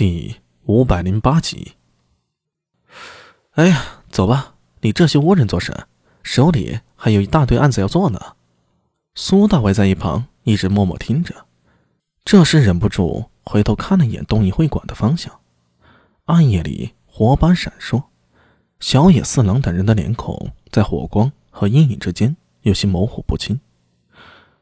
[0.00, 1.72] 第五百零八集。
[3.50, 5.76] 哎呀，走吧，你这些倭人做甚？
[6.22, 8.18] 手里还有一大堆案子要做呢。
[9.14, 11.44] 苏大伟在一旁一直默默听着，
[12.24, 15.38] 这时忍不住回头看了一眼东仪会馆的方向。
[16.24, 18.04] 暗夜里火把闪烁，
[18.78, 23.60] 小野四郎等人的脸孔在火光和阴影之间有些模糊不清。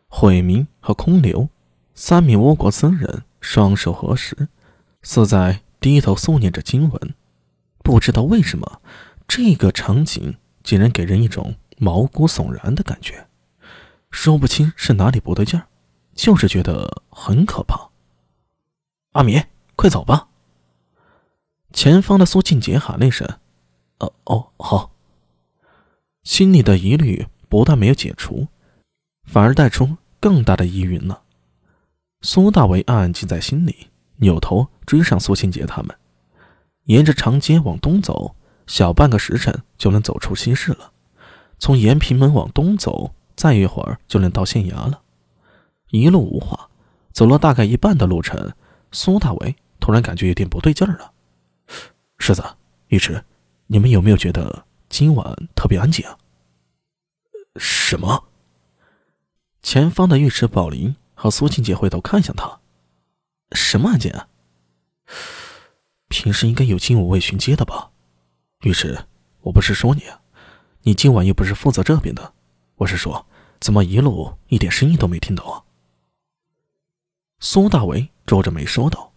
[0.09, 1.49] 毁明和空流
[1.95, 4.49] 三名倭国僧人双手合十。
[5.09, 7.15] 似在低头诵念着经文，
[7.79, 8.83] 不知道为什么，
[9.27, 13.27] 这个场景竟然给人一种毛骨悚然的感觉，
[14.11, 15.67] 说不清是哪里不对劲儿，
[16.15, 17.89] 就是觉得很可怕。
[19.13, 19.43] 阿米，
[19.77, 20.29] 快走吧！
[21.73, 23.27] 前方的苏庆杰喊了一声
[24.01, 24.91] ：“哦哦，好。”
[26.23, 28.47] 心里的疑虑不但没有解除，
[29.25, 31.23] 反而带出更大的疑云了。
[32.21, 33.89] 苏大为暗暗记在心里。
[34.19, 35.97] 扭头追上苏清杰他们，
[36.85, 38.37] 沿着长街往东走，
[38.67, 40.93] 小半个时辰就能走出西市了。
[41.59, 45.01] 从延平门往东走，再一会儿就能到县衙了。
[45.91, 46.69] 一路无话，
[47.13, 48.53] 走了大概一半的路程，
[48.93, 51.13] 苏大为突然感觉有点不对劲儿了。
[52.19, 52.45] 世子、
[52.89, 53.25] 尉迟，
[53.67, 56.07] 你们有没有觉得今晚特别安静？
[56.07, 56.17] 啊？
[57.57, 58.25] 什么？
[59.63, 62.61] 前方的尉迟宝林和苏庆杰回头看向他。
[63.53, 64.29] 什么案件啊？
[66.09, 67.91] 平时应该有金武卫巡街的吧？
[68.63, 69.07] 尉迟，
[69.41, 70.21] 我不是说你啊，
[70.83, 72.33] 你今晚又不是负责这边的，
[72.77, 73.27] 我是说，
[73.61, 75.65] 怎么一路一点声音都没听到啊？
[77.41, 79.13] 苏大为皱着眉说道：“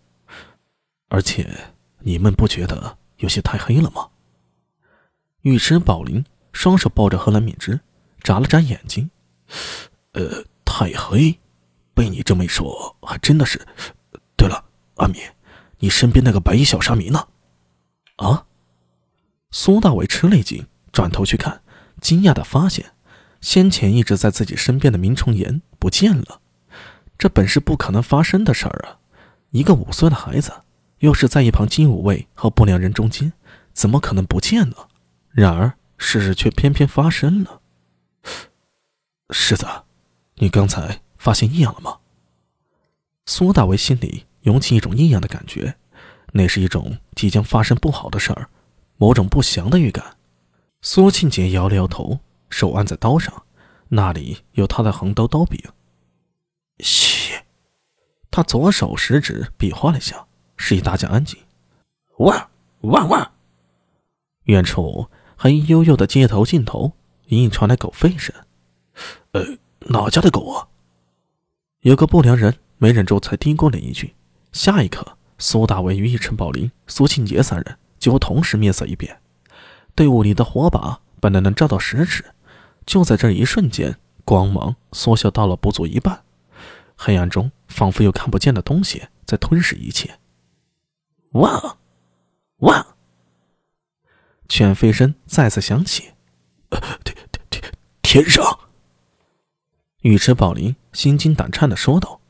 [1.10, 4.10] 而且你们不觉得有些太黑了吗？”
[5.44, 7.80] 尉迟宝林双手抱着荷兰敏之，
[8.22, 9.10] 眨了眨眼睛
[10.14, 11.40] ：“呃，太黑，
[11.94, 13.66] 被你这么一说，还真的是。”
[14.42, 15.20] 对了，阿米，
[15.78, 17.28] 你身边那个白衣小沙弥呢？
[18.16, 18.48] 啊！
[19.52, 21.62] 苏大伟吃了一惊，转头去看，
[22.02, 22.94] 惊讶的发现，
[23.40, 26.42] 先前一直在自己身边的明崇言不见了。
[27.20, 28.98] 这本是不可能发生的事儿啊！
[29.52, 30.52] 一个五岁的孩子，
[30.98, 33.34] 又是在一旁金武卫和不良人中间，
[33.72, 34.76] 怎么可能不见呢？
[35.30, 37.62] 然而事实却偏偏发生了。
[39.30, 39.68] 世子，
[40.38, 42.00] 你刚才发现异样了吗？
[43.28, 44.26] 苏大为心里。
[44.42, 45.76] 涌起一种异样的感觉，
[46.34, 48.50] 那是一种即将发生不好的事儿，
[48.98, 50.18] 某种不祥的预感。
[50.82, 52.20] 苏庆杰摇了摇头，
[52.50, 53.44] 手按在刀上，
[53.90, 55.62] 那里有他的横刀刀柄。
[56.80, 57.44] 嘘，
[58.32, 60.26] 他左手食指比划了一下，
[60.58, 61.40] 示意大家安静。
[62.18, 62.50] 汪
[62.82, 63.32] 汪汪！
[64.46, 65.08] 远处
[65.38, 66.94] 黑幽幽的街头尽头，
[67.28, 68.36] 隐隐传来狗吠声。
[69.34, 70.68] 呃，哪家的狗啊？
[71.82, 74.16] 有个不良人没忍住，才嘀咕了一句。
[74.52, 79.22] 下一刻，苏大为与一陈宝林、苏庆杰三人几乎同时面色一变。
[79.96, 82.26] 队伍里的火把本来能照到十尺，
[82.86, 86.24] 就在这一瞬间，光芒缩小到了不足一半。
[86.96, 90.20] 黑暗中，仿佛有看不见的东西在吞噬一切。
[91.32, 91.78] 汪，
[92.58, 92.86] 汪！
[94.48, 96.12] 犬吠声再次响起。
[97.04, 98.60] 天天天，天上！
[100.04, 102.21] 尉迟宝林心惊胆颤的说道。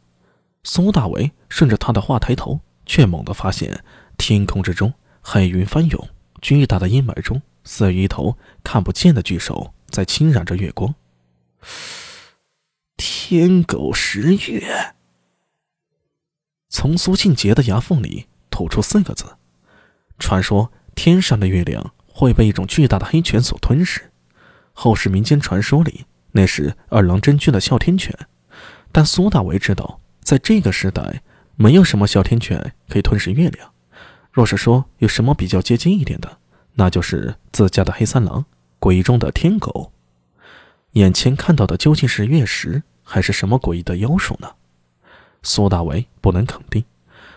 [0.64, 3.84] 苏大为顺着他的话抬头，却猛地发现
[4.18, 6.10] 天空之中黑云翻涌，
[6.42, 10.94] 巨大的阴霾中似一头看不见的巨手在侵染着月光。
[12.98, 14.94] 天狗食月，
[16.70, 19.38] 从苏庆杰的牙缝里吐出四个字。
[20.20, 24.12] 传说天上的月亮会被一种巨大的黑犬所吞噬，
[24.74, 28.16] 后世民间传说里那是二郎真君的哮天犬，
[28.92, 30.01] 但苏大为知道。
[30.32, 31.22] 在这个时代，
[31.58, 33.70] 没有什么哮天犬可以吞噬月亮。
[34.32, 36.38] 若是说有什么比较接近一点的，
[36.76, 38.46] 那就是自家的黑三郎，
[38.80, 39.92] 诡中的天狗。
[40.94, 44.50] 眼前看到的究竟是月食，还是什么诡异的妖术呢？
[45.44, 46.82] 苏大为不能肯定。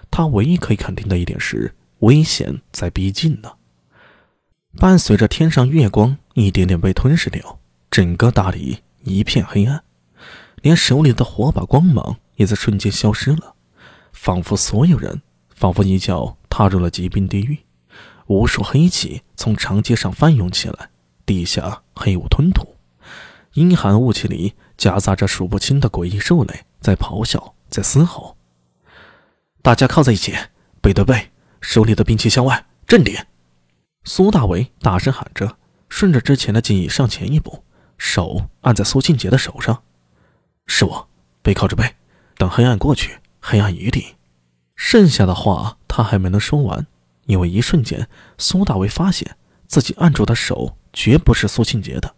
[0.09, 3.55] 他唯一可以肯定的一点是，危险在逼近呢。
[4.77, 7.59] 伴随着天上月光一点点被吞噬掉，
[7.91, 9.83] 整个大理一片黑暗，
[10.63, 12.19] 连手里的火把光芒。
[12.37, 13.55] 也在瞬间消失了，
[14.13, 15.23] 仿佛所有人，
[15.55, 17.61] 仿佛一脚踏入了极冰地狱。
[18.27, 20.91] 无数黑气从长街上翻涌起来，
[21.27, 22.77] 地下黑雾吞吐，
[23.53, 28.37] 阴寒雾气里夹杂着数不清的诡异兽类在咆哮，在嘶吼。
[29.61, 30.35] 大家靠在一起，
[30.81, 31.31] 背对背，
[31.61, 33.15] 手里的兵器向外，镇定！
[34.05, 35.57] 苏大为大声喊着，
[35.89, 37.63] 顺着之前的记忆上前一步，
[37.99, 39.83] 手按在苏庆杰的手上。
[40.67, 41.09] 是我，
[41.43, 41.95] 背靠着背。
[42.37, 44.03] 等黑暗过去，黑暗一定。
[44.77, 46.87] 剩下的话他还没能说完，
[47.27, 48.09] 因为一瞬间，
[48.39, 49.37] 苏大为发现
[49.67, 52.15] 自己按住的手绝不是苏庆杰的。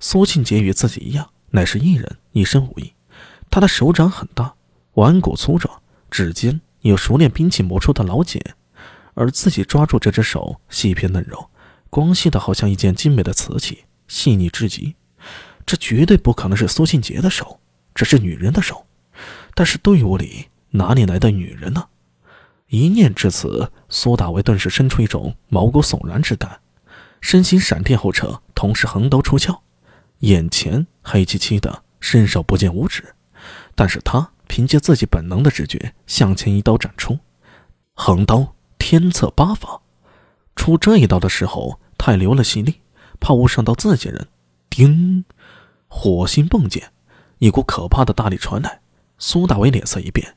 [0.00, 2.92] 苏庆杰与自己一样，乃是艺人，一身武艺。
[3.50, 4.54] 他的手掌很大，
[4.94, 5.80] 腕骨粗壮，
[6.10, 8.42] 指尖有熟练兵器磨出的老茧，
[9.14, 11.50] 而自己抓住这只手，细皮嫩肉，
[11.90, 14.96] 光细的好像一件精美的瓷器，细腻至极。
[15.64, 17.60] 这绝对不可能是苏庆杰的手，
[17.94, 18.84] 这是女人的手。
[19.54, 21.88] 但是队伍里哪里来的女人呢？
[22.68, 26.60] 一念至此，苏大为顿时生出一种毛骨悚然之感，
[27.20, 29.60] 身形闪电后撤，同时横刀出鞘，
[30.20, 33.14] 眼前黑漆漆的，伸手不见五指。
[33.76, 37.18] 但是他凭借自己本能的直觉，向前一刀斩出，
[37.94, 39.80] 横刀天策八法。
[40.56, 42.80] 出这一刀的时候，太留了心力，
[43.20, 44.26] 怕误伤到自己人。
[44.70, 45.24] 叮，
[45.86, 46.90] 火星迸溅，
[47.38, 48.80] 一股可怕的大力传来。
[49.18, 50.36] 苏大为脸色一变，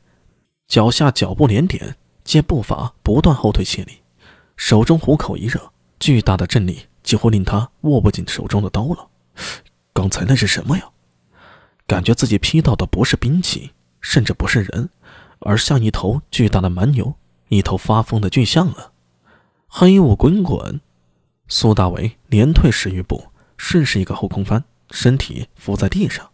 [0.67, 4.01] 脚下脚步连点，借步伐不断后退卸力，
[4.55, 9.07] 手中虎口一热，巨大的震力几乎令他握不紧手中的刀了。
[9.93, 10.89] 刚才那是什么呀？
[11.85, 13.71] 感觉自己劈到的不是兵器，
[14.01, 14.89] 甚至不是人，
[15.39, 17.15] 而像一头巨大的蛮牛，
[17.47, 18.91] 一头发疯的巨象啊！
[19.67, 20.81] 黑雾滚滚，
[21.47, 23.27] 苏大为连退十余步，
[23.57, 26.29] 顺势一个后空翻，身体伏在地上，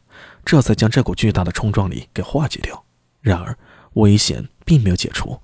[0.45, 2.83] 这才将这股巨大的冲撞力给化解掉。
[3.21, 3.57] 然而
[3.93, 5.39] 危险并没有解除，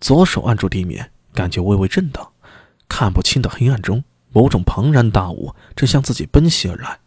[0.00, 2.32] 左手按住地面，感觉微微震荡，
[2.88, 7.00] 看不清的黑暗中，某种庞然大物正向自己奔袭而来。